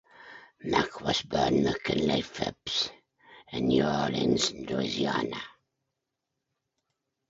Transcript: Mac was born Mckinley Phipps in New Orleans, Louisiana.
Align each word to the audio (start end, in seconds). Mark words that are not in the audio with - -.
Mac 0.63 0.99
was 1.01 1.21
born 1.21 1.61
Mckinley 1.61 2.23
Phipps 2.23 2.89
in 3.51 3.67
New 3.67 3.85
Orleans, 3.85 4.51
Louisiana. 4.51 5.39